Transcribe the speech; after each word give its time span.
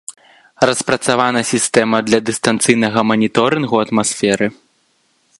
Распрацавана 0.67 1.41
сістэма 1.51 1.97
для 2.07 2.19
дыстанцыйнага 2.29 2.99
маніторынгу 3.11 3.77
атмасферы. 3.85 4.47